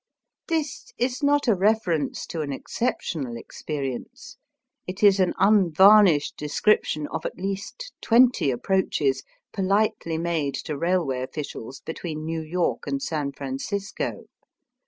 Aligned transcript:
This 0.47 0.87
is 0.97 1.21
not 1.21 1.47
a 1.47 1.53
reference 1.53 2.25
to 2.25 2.41
an 2.41 2.51
exceptional 2.51 3.37
experience. 3.37 4.35
It 4.87 5.03
is 5.03 5.19
an 5.19 5.35
unvarnished 5.37 6.37
description 6.37 7.05
of 7.09 7.23
at 7.23 7.37
least 7.37 7.93
twenty 8.01 8.49
approaches 8.49 9.21
poHtely 9.53 10.19
made 10.19 10.55
to 10.55 10.75
railway 10.75 11.21
officials 11.21 11.81
between 11.81 12.25
New 12.25 12.41
York 12.41 12.87
and 12.87 12.99
San 12.99 13.31
Francisco. 13.33 14.23